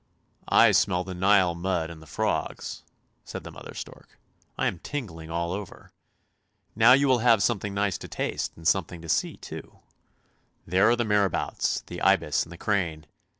"I 0.63 0.71
smell 0.71 1.03
the 1.03 1.13
Nile 1.13 1.53
mud 1.53 1.91
and 1.91 2.01
the 2.01 2.07
frogs," 2.07 2.81
said 3.23 3.43
the 3.43 3.51
mother 3.51 3.75
stork." 3.75 4.17
I 4.57 4.65
am 4.65 4.79
tingling 4.79 5.29
all 5.29 5.51
over. 5.51 5.91
Now, 6.75 6.93
you 6.93 7.07
will 7.07 7.19
have 7.19 7.43
something 7.43 7.75
nice 7.75 7.99
to 7.99 8.07
taste, 8.07 8.53
and 8.57 8.67
something 8.67 9.03
to 9.03 9.07
see 9.09 9.37
too. 9.37 9.77
There 10.65 10.89
are 10.89 10.95
the 10.95 11.05
marabouts, 11.05 11.83
the 11.85 12.01
ibis, 12.01 12.41
and 12.41 12.51
the 12.51 12.57
crane. 12.57 13.05